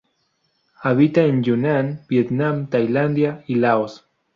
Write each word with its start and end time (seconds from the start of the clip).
Habita 0.81 1.21
en 1.25 1.43
Yunnan, 1.43 2.05
Vietnam, 2.09 2.69
Tailandia 2.71 3.43
y 3.45 3.53
Laos. 3.53 4.07